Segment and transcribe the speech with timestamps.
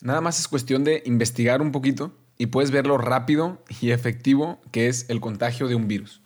[0.00, 4.60] Nada más es cuestión de investigar un poquito y puedes ver lo rápido y efectivo
[4.70, 6.20] que es el contagio de un virus.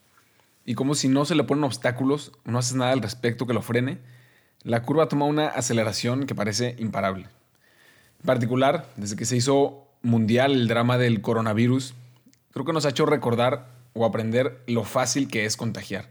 [0.66, 3.62] Y como si no se le ponen obstáculos, no haces nada al respecto que lo
[3.62, 3.98] frene,
[4.62, 7.28] la curva toma una aceleración que parece imparable.
[8.20, 11.94] En particular, desde que se hizo mundial el drama del coronavirus,
[12.52, 16.10] creo que nos ha hecho recordar o aprender lo fácil que es contagiar.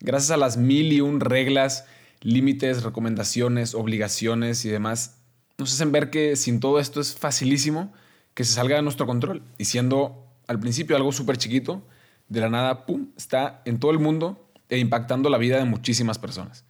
[0.00, 1.84] Gracias a las mil y un reglas,
[2.22, 5.19] límites, recomendaciones, obligaciones y demás,
[5.60, 7.92] nos hacen ver que sin todo esto es facilísimo
[8.34, 9.42] que se salga de nuestro control.
[9.58, 11.82] Y siendo al principio algo súper chiquito,
[12.28, 16.18] de la nada, ¡pum!, está en todo el mundo e impactando la vida de muchísimas
[16.18, 16.64] personas.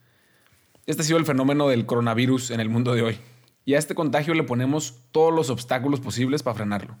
[0.87, 3.19] Este ha sido el fenómeno del coronavirus en el mundo de hoy.
[3.63, 6.97] Y a este contagio le ponemos todos los obstáculos posibles para frenarlo.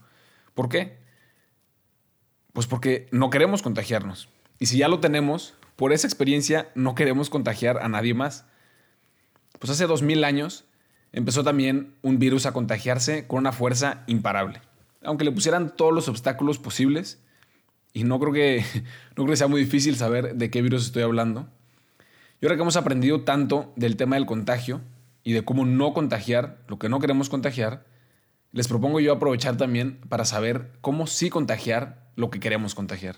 [0.53, 0.99] ¿Por qué?
[2.53, 4.29] Pues porque no queremos contagiarnos.
[4.59, 8.45] Y si ya lo tenemos, por esa experiencia no queremos contagiar a nadie más.
[9.57, 10.65] Pues hace dos mil años
[11.11, 14.61] empezó también un virus a contagiarse con una fuerza imparable.
[15.03, 17.19] Aunque le pusieran todos los obstáculos posibles,
[17.93, 18.63] y no creo que,
[19.17, 21.49] no creo sea muy difícil saber de qué virus estoy hablando.
[22.39, 24.81] Y ahora que hemos aprendido tanto del tema del contagio
[25.23, 27.85] y de cómo no contagiar lo que no queremos contagiar,
[28.51, 33.17] les propongo yo aprovechar también para saber cómo sí contagiar lo que queremos contagiar.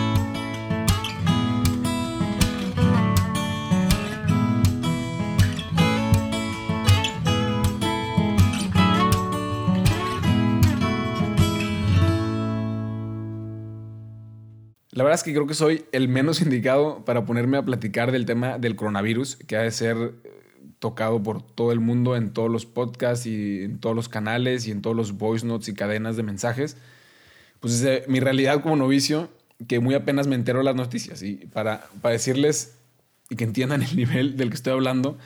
[15.01, 18.27] La verdad es que creo que soy el menos indicado para ponerme a platicar del
[18.27, 20.31] tema del coronavirus, que ha de ser eh,
[20.77, 24.71] tocado por todo el mundo en todos los podcasts y en todos los canales y
[24.71, 26.77] en todos los voice notes y cadenas de mensajes.
[27.59, 29.31] Pues es mi realidad como novicio,
[29.67, 31.23] que muy apenas me entero las noticias.
[31.23, 32.75] Y para, para decirles
[33.31, 35.17] y que entiendan el nivel del que estoy hablando,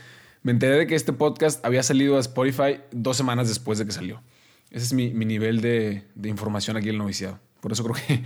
[0.41, 3.91] me enteré de que este podcast había salido a Spotify dos semanas después de que
[3.91, 4.21] salió.
[4.71, 7.41] Ese es mi, mi nivel de, de información aquí en el noviciado.
[7.59, 8.23] Por eso creo que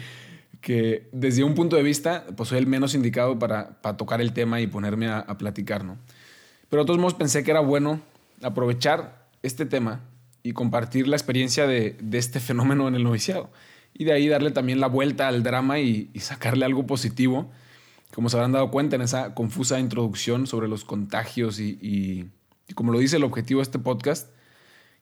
[0.62, 4.34] que desde un punto de vista, pues soy el menos indicado para, para tocar el
[4.34, 5.98] tema y ponerme a, platicar, ¿no?
[6.70, 8.02] Pero de todos modos pensé que era bueno
[8.42, 10.02] aprovechar este tema
[10.44, 13.50] y compartir la experiencia de, de este fenómeno en el noviciado.
[13.94, 17.50] Y de ahí darle también la vuelta al drama y, y sacarle algo positivo,
[18.14, 22.30] como se habrán dado cuenta en esa confusa introducción sobre los contagios y, y,
[22.68, 24.30] y como lo dice el objetivo de este podcast,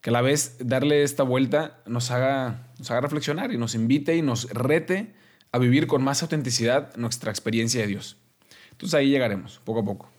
[0.02, 4.16] que a la vez darle esta vuelta nos haga, nos haga reflexionar y nos invite
[4.16, 5.13] y nos rete
[5.52, 8.18] a vivir con más autenticidad nuestra experiencia de Dios.
[8.72, 10.09] Entonces ahí llegaremos, poco a poco.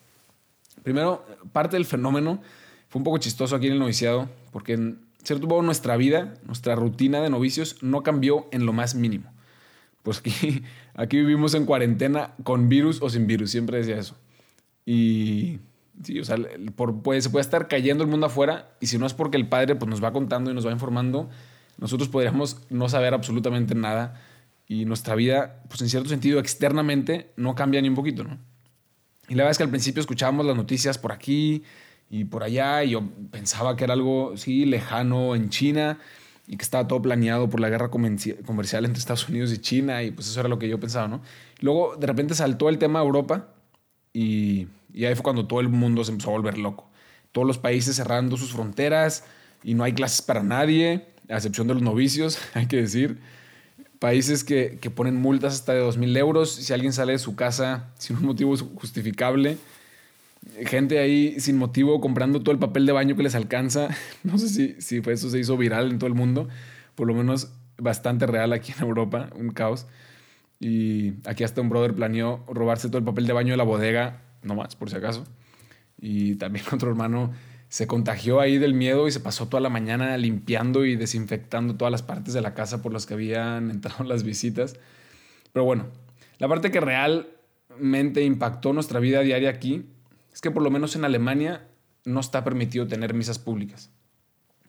[0.83, 2.41] Primero, parte del fenómeno
[2.89, 6.75] fue un poco chistoso aquí en el noviciado, porque en cierto modo nuestra vida, nuestra
[6.75, 9.33] rutina de novicios no cambió en lo más mínimo.
[10.03, 10.63] Pues aquí,
[10.95, 14.17] aquí vivimos en cuarentena con virus o sin virus, siempre decía eso.
[14.87, 15.59] Y
[16.03, 16.37] sí, o sea,
[16.75, 19.77] por, se puede estar cayendo el mundo afuera y si no es porque el Padre
[19.77, 21.29] pues, nos va contando y nos va informando,
[21.77, 24.21] nosotros podríamos no saber absolutamente nada
[24.69, 28.39] y nuestra vida, pues en cierto sentido, externamente no cambia ni un poquito, ¿no?
[29.29, 31.65] Y la verdad es que al principio escuchábamos las noticias por aquí
[32.11, 35.99] y por allá y yo pensaba que era algo, sí, lejano en China
[36.47, 40.11] y que estaba todo planeado por la guerra comercial entre Estados Unidos y China y
[40.11, 41.23] pues eso era lo que yo pensaba, ¿no?
[41.61, 43.49] Luego de repente saltó el tema Europa
[44.13, 46.91] y, y ahí fue cuando todo el mundo se empezó a volver loco.
[47.33, 49.25] Todos los países cerrando sus fronteras
[49.63, 53.19] y no hay clases para nadie, a excepción de los novicios, hay que decir
[53.99, 57.91] países que, que, ponen multas hasta de 2.000 euros si alguien sale de su casa
[57.99, 59.59] sin un motivo justificable.
[60.65, 63.89] Gente ahí sin motivo comprando todo el papel de baño que les alcanza.
[64.25, 66.49] No sé si, si eso se hizo viral en todo el mundo.
[66.95, 69.31] Por lo menos bastante real aquí en Europa.
[69.35, 69.87] Un caos.
[70.61, 74.23] Y aquí hasta un brother planeó robarse todo el papel de baño de la bodega.
[74.43, 75.25] No más, por si acaso.
[76.01, 77.33] Y también otro hermano
[77.69, 81.93] se contagió ahí del miedo y se pasó toda la mañana limpiando y desinfectando todas
[81.93, 84.77] las partes de la casa por las que habían entrado las visitas.
[85.53, 85.87] Pero bueno,
[86.39, 89.87] la parte que realmente impactó nuestra vida diaria aquí
[90.33, 91.67] es que por lo menos en Alemania
[92.05, 93.91] no está permitido tener misas públicas.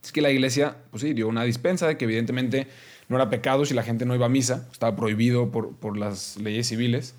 [0.03, 2.67] Es que la iglesia, pues sí, dio una dispensa de que evidentemente
[3.07, 6.37] no era pecado si la gente no iba a misa, estaba prohibido por, por las
[6.37, 7.15] leyes civiles.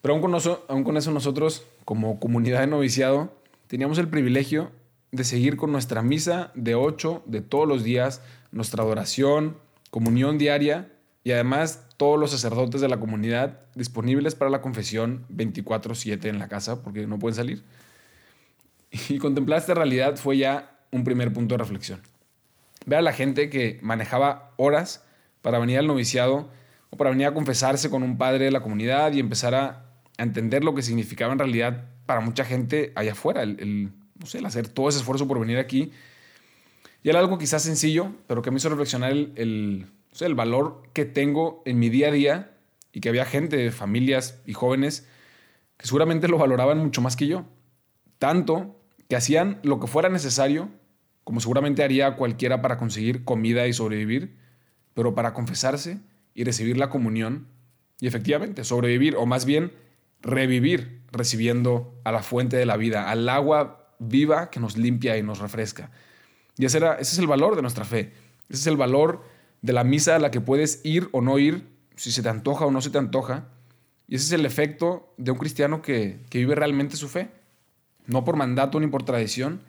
[0.00, 0.34] Pero aún con,
[0.68, 3.32] aún con eso nosotros, como comunidad de noviciado,
[3.66, 4.72] teníamos el privilegio
[5.12, 9.58] de seguir con nuestra misa de 8 de todos los días, nuestra adoración,
[9.90, 10.90] comunión diaria,
[11.22, 16.48] y además todos los sacerdotes de la comunidad disponibles para la confesión 24/7 en la
[16.48, 17.64] casa porque no pueden salir.
[19.08, 22.00] Y contemplar esta realidad fue ya un primer punto de reflexión.
[22.86, 25.04] Ver a la gente que manejaba horas
[25.42, 26.50] para venir al noviciado
[26.90, 29.80] o para venir a confesarse con un padre de la comunidad y empezar a,
[30.16, 33.92] entender lo que significaba en realidad para mucha gente allá afuera, el,
[34.44, 35.92] hacer todo ese esfuerzo por venir aquí.
[37.02, 39.86] Y era algo quizás sencillo, pero que me hizo reflexionar el,
[40.20, 42.50] el valor que tengo en mi día a día
[42.92, 45.06] y que había gente, familias y jóvenes
[45.76, 47.44] que seguramente lo valoraban mucho más que yo.
[48.18, 50.70] Tanto que hacían lo que fuera necesario,
[51.24, 54.36] como seguramente haría cualquiera para conseguir comida y sobrevivir,
[54.94, 56.00] pero para confesarse
[56.34, 57.48] y recibir la comunión
[58.00, 59.72] y efectivamente sobrevivir, o más bien
[60.20, 65.22] revivir recibiendo a la fuente de la vida, al agua viva que nos limpia y
[65.22, 65.90] nos refresca.
[66.56, 68.12] Y ese, es el valor de nuestra fe,
[68.48, 69.24] ese es el valor
[69.62, 71.66] de la misa a la que puedes ir o no ir,
[71.96, 73.48] si se te antoja o no se te antoja.
[74.06, 77.30] Y ese es el efecto de un cristiano que, que vive realmente su fe
[78.06, 79.62] no por mandato ni por tradición,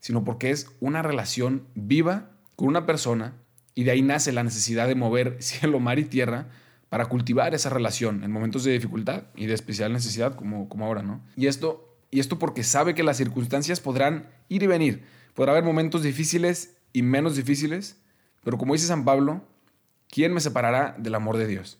[0.00, 3.34] sino porque es una relación viva con una persona
[3.74, 6.48] y de ahí nace la necesidad de mover cielo, mar y tierra
[6.88, 11.02] para cultivar esa relación en momentos de dificultad y de especial necesidad como, como ahora,
[11.02, 11.22] ¿no?
[11.36, 15.04] Y esto, y esto porque sabe que las circunstancias podrán ir y venir.
[15.34, 18.00] Podrá haber momentos difíciles y menos difíciles,
[18.42, 19.44] pero como dice San Pablo,
[20.08, 21.78] ¿quién me separará del amor de Dios?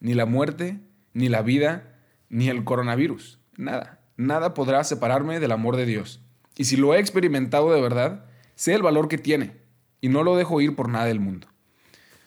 [0.00, 0.80] Ni la muerte,
[1.12, 1.98] ni la vida,
[2.28, 6.20] ni el coronavirus, nada nada podrá separarme del amor de Dios.
[6.56, 9.56] Y si lo he experimentado de verdad, sé el valor que tiene
[10.00, 11.48] y no lo dejo ir por nada del mundo.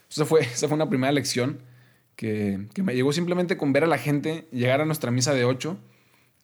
[0.09, 1.61] Esa fue, esa fue una primera lección
[2.17, 5.77] que, me llegó simplemente con ver a la gente llegar a nuestra misa de 8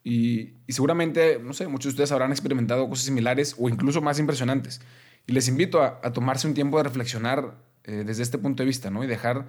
[0.04, 4.80] y, seguramente, no sé, muchos de ustedes habrán experimentado cosas similares o incluso más impresionantes.
[5.26, 8.88] Y les invito a, tomarse un tiempo de reflexionar eh, desde este punto de vista
[8.90, 9.02] ¿no?
[9.02, 9.48] y dejar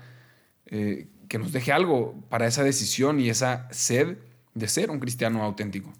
[0.65, 4.17] eh, que nos deje algo para esa decisión y esa sed
[4.55, 5.93] de ser un cristiano auténtico.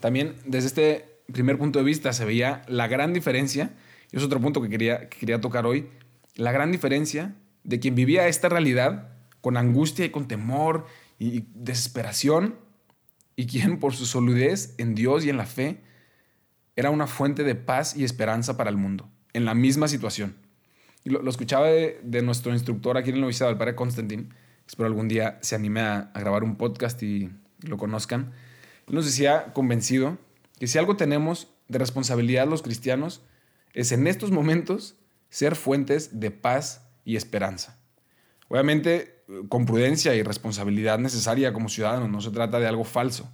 [0.00, 3.72] También desde este primer punto de vista se veía la gran diferencia,
[4.10, 5.88] y es otro punto que quería, quería tocar hoy,
[6.36, 7.34] la gran diferencia
[7.66, 9.08] de quien vivía esta realidad
[9.40, 10.86] con angustia y con temor
[11.18, 12.56] y desesperación,
[13.36, 15.82] y quien por su solidez en Dios y en la fe
[16.74, 20.36] era una fuente de paz y esperanza para el mundo, en la misma situación.
[21.04, 24.34] Lo, escuchaba de, nuestro instructor aquí en el noviciado, el padre Constantin,
[24.66, 27.30] espero algún día se anime a, grabar un podcast y
[27.60, 28.32] lo conozcan.
[28.88, 30.18] Él nos decía convencido
[30.58, 33.22] que si algo tenemos de responsabilidad los cristianos
[33.74, 34.96] es en estos momentos
[35.28, 37.78] ser fuentes de paz y esperanza.
[38.48, 43.30] Obviamente con prudencia y responsabilidad necesaria como ciudadanos, no se trata de algo falso,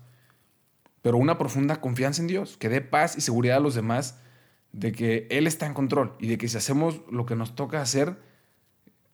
[1.03, 4.19] pero una profunda confianza en Dios, que dé paz y seguridad a los demás
[4.73, 7.83] de que Él está en control y de que si hacemos lo que nos toca
[7.83, 8.17] hacer,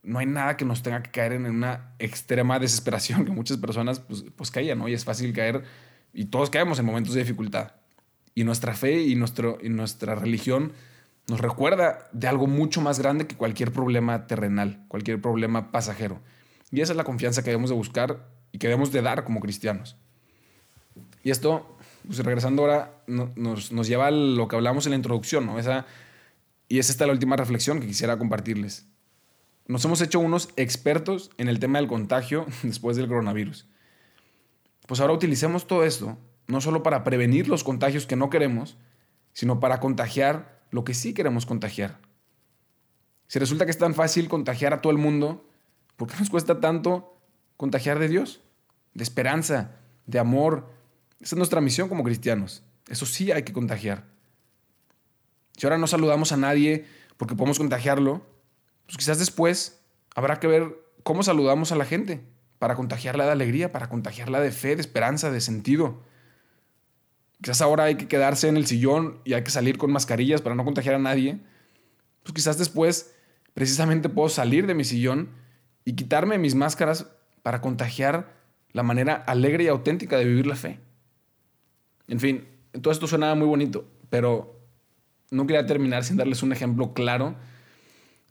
[0.03, 4.01] no hay nada que nos tenga que caer en una extrema desesperación que muchas personas
[4.01, 4.89] pues, pues caían, ¿no?
[4.89, 5.65] Y es fácil caer
[6.13, 7.73] y todos caemos en momentos de dificultad.
[8.35, 10.73] Y nuestra fe y, nuestro, y nuestra religión
[11.29, 16.21] nos recuerda de algo mucho más grande que cualquier problema terrenal, cualquier problema pasajero.
[16.71, 19.41] Y esa es la confianza que debemos de buscar y que debemos de dar como
[19.41, 19.97] cristianos.
[21.23, 21.77] Y esto,
[22.07, 25.59] pues regresando ahora, nos, lleva a lo que hablamos en la introducción, ¿no?
[25.59, 25.87] Esa,
[26.69, 28.87] y es esta la última reflexión que quisiera compartirles
[29.69, 33.69] nos hemos hecho unos expertos en el tema del contagio después del coronavirus.
[34.87, 38.79] Pues ahora utilicemos todo esto, no solo para prevenir los contagios que no queremos,
[39.35, 41.99] sino para contagiar lo que sí queremos contagiar.
[43.27, 45.47] Si resulta que es tan fácil contagiar a todo el mundo,
[45.97, 47.19] ¿por qué nos cuesta tanto
[47.57, 48.41] contagiar de Dios?
[48.95, 50.69] De esperanza, de amor.
[51.21, 52.63] Esa es nuestra misión como cristianos.
[52.89, 54.05] Eso sí hay que contagiar.
[55.57, 58.25] Si ahora no saludamos a nadie porque podemos contagiarlo,
[58.87, 59.81] pues quizás después
[60.15, 62.23] habrá que ver cómo saludamos a la gente
[62.59, 66.03] para contagiarla de alegría, para contagiarla de fe, de esperanza, de sentido.
[67.43, 70.55] Quizás ahora hay que quedarse en el sillón y hay que salir con mascarillas para
[70.55, 71.39] no contagiar a nadie.
[72.23, 73.15] Pues quizás después
[73.55, 75.31] precisamente puedo salir de mi sillón
[75.85, 77.07] y quitarme mis máscaras
[77.43, 78.37] para contagiar
[78.73, 80.81] la manera alegre y auténtica de vivir la fe.
[82.09, 82.47] En fin,
[82.83, 84.59] todo esto suena muy bonito, pero
[85.31, 87.37] no quería terminar sin darles un ejemplo claro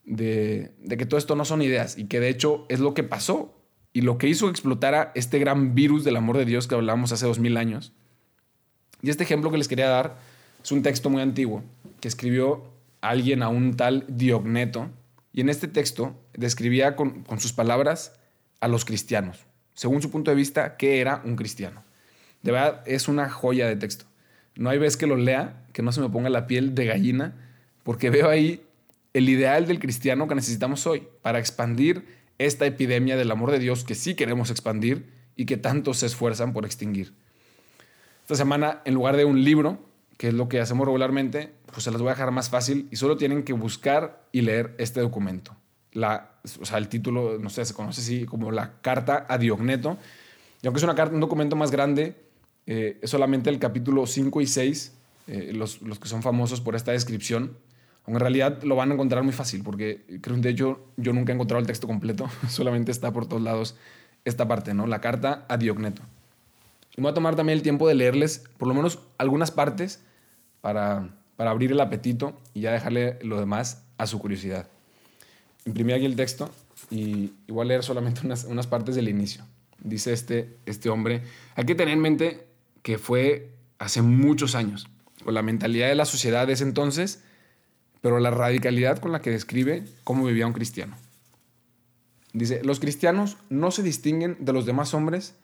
[0.04, 3.54] de, que todo esto no son ideas y que de hecho es lo que pasó
[3.94, 7.12] y lo que hizo que explotara este gran virus del amor de Dios que hablábamos
[7.12, 7.94] hace dos mil años.
[9.02, 10.18] Y este ejemplo que les quería dar
[10.64, 11.64] es un texto muy antiguo
[12.00, 12.64] que escribió
[13.02, 14.90] alguien a un tal Diogneto
[15.34, 18.14] y en este texto describía con, con sus palabras
[18.60, 21.84] a los cristianos, según su punto de vista, qué era un cristiano.
[22.42, 24.06] De verdad, es una joya de texto.
[24.56, 27.36] No hay vez que lo lea que no se me ponga la piel de gallina,
[27.84, 28.64] porque veo ahí
[29.14, 32.06] el ideal del cristiano que necesitamos hoy para expandir
[32.40, 36.54] esta epidemia del amor de Dios que sí queremos expandir y que tantos se esfuerzan
[36.54, 37.14] por extinguir.
[38.28, 39.80] Esta semana, en lugar de un libro,
[40.18, 42.98] que es lo que hacemos regularmente, pues se las voy a dejar más fácil y
[42.98, 45.56] solo tienen que buscar y leer este documento.
[45.94, 49.98] La, o sea, el título, no sé, se conoce así como la Carta a Diogneto.
[50.62, 52.18] Y aunque es una carta, un documento más grande,
[52.66, 54.94] eh, es solamente el capítulo 5 y 6,
[55.28, 57.56] eh, los, los, que son famosos por esta descripción.
[58.04, 61.32] Aunque en realidad lo van a encontrar muy fácil, porque creo que hecho yo nunca
[61.32, 63.78] he encontrado el texto completo, solamente está por todos lados
[64.26, 64.86] esta parte, ¿no?
[64.86, 66.02] La carta a Diogneto.
[66.98, 70.02] Y voy a tomar también el tiempo de leerles por lo menos algunas partes
[70.62, 74.68] para, para abrir el apetito y ya dejarle lo demás a su curiosidad.
[75.66, 76.50] Imprimí aquí el texto
[76.90, 79.44] y, y voy a leer solamente unas, unas partes del inicio.
[79.80, 81.22] Dice este, este hombre,
[81.56, 82.48] hay que tener en mente
[82.82, 84.90] que fue hace muchos años,
[85.24, 87.22] con la mentalidad de la sociedad de ese entonces,
[88.02, 90.96] pero la radicalidad con la que describe cómo vivía un cristiano.
[92.34, 95.36] Dice, los cristianos no se distinguen de los demás hombres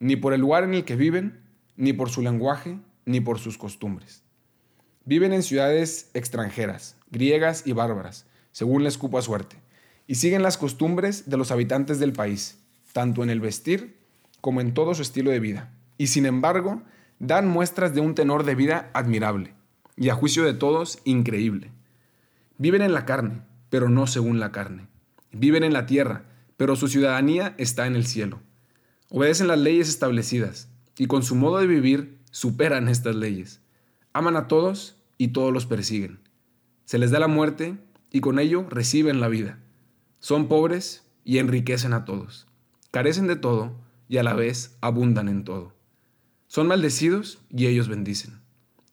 [0.00, 1.40] ni por el lugar en el que viven,
[1.76, 4.22] ni por su lenguaje, ni por sus costumbres.
[5.04, 9.56] Viven en ciudades extranjeras, griegas y bárbaras, según les cupa suerte,
[10.06, 12.58] y siguen las costumbres de los habitantes del país,
[12.92, 13.96] tanto en el vestir
[14.40, 15.72] como en todo su estilo de vida.
[15.96, 16.82] Y sin embargo,
[17.18, 19.54] dan muestras de un tenor de vida admirable,
[19.96, 21.70] y a juicio de todos, increíble.
[22.56, 24.88] Viven en la carne, pero no según la carne.
[25.32, 26.24] Viven en la tierra,
[26.56, 28.40] pero su ciudadanía está en el cielo.
[29.10, 33.62] Obedecen las leyes establecidas, y con su modo de vivir superan estas leyes.
[34.12, 36.20] Aman a todos y todos los persiguen.
[36.84, 37.78] Se les da la muerte
[38.10, 39.58] y con ello reciben la vida.
[40.18, 42.46] Son pobres y enriquecen a todos.
[42.90, 45.74] Carecen de todo y a la vez abundan en todo.
[46.46, 48.40] Son maldecidos y ellos bendicen.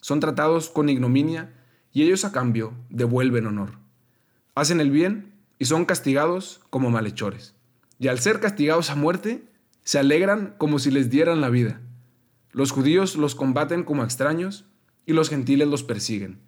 [0.02, 1.54] Son tratados con ignominia
[1.92, 3.80] y ellos a cambio devuelven honor.
[4.54, 7.56] Hacen el bien y son castigados como malhechores.
[7.98, 9.48] Y al ser castigados a muerte,
[9.86, 11.80] se alegran como si les dieran la vida.
[12.52, 14.66] Los judíos los combaten como extraños
[15.06, 16.40] y los gentiles los persiguen.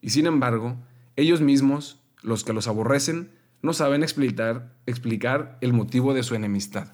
[0.00, 0.76] Y sin embargo,
[1.16, 6.92] ellos mismos, los que los aborrecen, no saben explicar, explicar el motivo de su enemistad.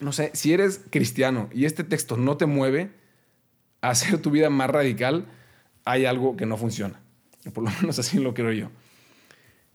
[0.00, 2.90] No sé, si eres cristiano y este texto no te mueve
[3.80, 5.26] a hacer tu vida más radical,
[5.84, 7.00] hay algo que no funciona.
[7.54, 8.70] Por lo menos así lo creo yo.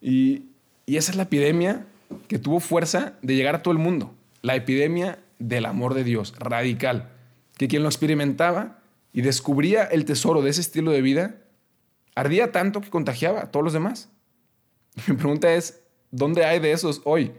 [0.01, 0.47] Y,
[0.85, 1.85] y esa es la epidemia
[2.27, 4.13] que tuvo fuerza de llegar a todo el mundo.
[4.43, 7.09] La epidemia del amor de Dios, radical.
[7.57, 8.83] Que quien lo experimentaba
[9.13, 11.41] y descubría el tesoro de ese estilo de vida,
[12.13, 14.11] ardía tanto que contagiaba a todos los demás.
[15.07, 15.81] Mi pregunta es,
[16.11, 17.31] ¿dónde hay de esos hoy?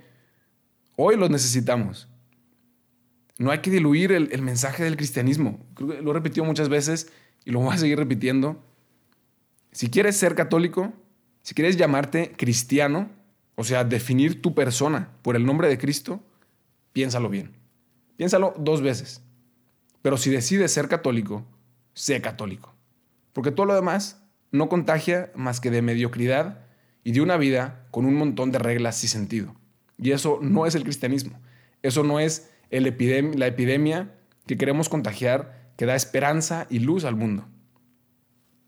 [0.97, 2.09] Hoy los necesitamos.
[3.37, 5.61] No hay que diluir el, el mensaje del cristianismo.
[5.79, 7.13] lo he repetido muchas veces
[7.45, 8.65] y lo voy a seguir repitiendo.
[9.73, 10.95] Si quieres ser católico,
[11.43, 13.11] si quieres llamarte cristiano,
[13.57, 16.23] o sea, definir tu persona por el nombre de Cristo,
[16.95, 17.53] piénsalo bien.
[18.17, 19.21] Piénsalo dos veces.
[20.01, 21.45] Pero si decides ser católico,
[21.93, 22.75] sé católico.
[23.35, 26.61] Porque todo lo demás no contagia más que de mediocridad
[27.03, 29.55] y de una vida con un montón de reglas sin sentido.
[29.99, 31.39] Y eso no es el cristianismo.
[31.83, 32.85] Eso no es el
[33.37, 34.15] la epidemia
[34.47, 37.45] que queremos contagiar que da esperanza y luz al mundo.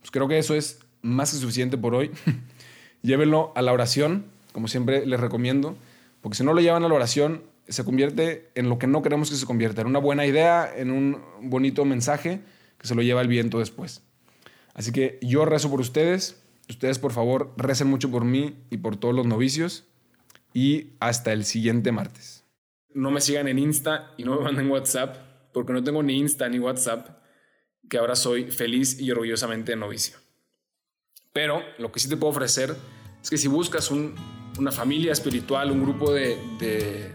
[0.01, 2.11] Pues creo que eso es más que suficiente por hoy.
[3.03, 5.77] Llévenlo a la oración, como siempre les recomiendo,
[6.21, 9.31] porque si no lo llevan a la oración, se convierte en lo que no queremos
[9.31, 12.41] que se convierta, en una buena idea, en un bonito mensaje
[12.79, 14.03] que se lo lleva el viento después.
[14.75, 18.97] Así que yo rezo por ustedes, ustedes por favor recen mucho por mí y por
[18.97, 19.85] todos los novicios
[20.53, 22.45] y hasta el siguiente martes.
[22.95, 25.17] No me sigan en Insta y no me manden WhatsApp
[25.53, 27.09] porque no tengo ni Insta ni WhatsApp,
[27.89, 30.19] que ahora soy feliz y orgullosamente novicio.
[31.33, 32.77] Pero lo que sí te puedo ofrecer
[33.23, 37.15] es que si buscas una familia espiritual, un grupo de